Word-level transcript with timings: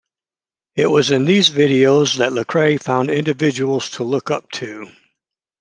It 0.75 0.87
was 0.87 1.11
in 1.11 1.25
these 1.25 1.51
videos 1.51 2.17
that 2.17 2.31
Lecrae 2.33 2.81
found 2.81 3.11
individuals 3.11 3.87
to 3.91 4.03
look 4.03 4.31
up 4.31 4.49
to. 4.53 4.89